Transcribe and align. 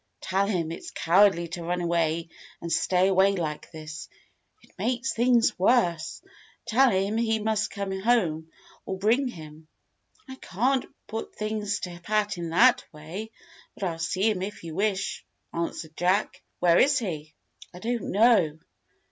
Tell 0.19 0.47
him 0.47 0.71
it's 0.71 0.89
cowardly 0.89 1.47
to 1.49 1.63
run 1.63 1.79
away 1.79 2.27
and 2.59 2.71
stay 2.71 3.07
away 3.07 3.33
like 3.35 3.69
this. 3.69 4.09
It 4.63 4.71
makes 4.79 5.13
things 5.13 5.59
worse. 5.59 6.23
Tell 6.65 6.89
him 6.89 7.17
he 7.17 7.37
must 7.37 7.69
come 7.69 7.91
home 7.99 8.49
or 8.83 8.97
bring 8.97 9.27
him." 9.27 9.67
"I 10.27 10.37
can't 10.37 10.87
put 11.05 11.35
things 11.35 11.81
to 11.81 11.99
Pat 12.01 12.39
in 12.39 12.49
that 12.49 12.83
way, 12.91 13.29
but 13.75 13.83
I'll 13.83 13.99
see 13.99 14.27
him 14.31 14.41
if 14.41 14.63
you 14.63 14.73
wish," 14.73 15.23
answered 15.53 15.95
Jack. 15.95 16.41
"Where 16.57 16.79
is 16.79 16.97
he?" 16.97 17.35
"I 17.71 17.77
don't 17.77 18.09
know." 18.11 18.57